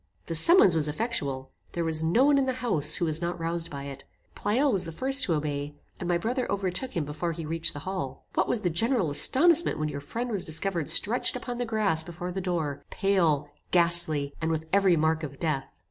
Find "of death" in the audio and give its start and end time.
15.21-15.71